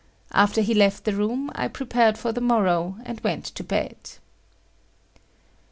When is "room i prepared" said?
1.13-2.17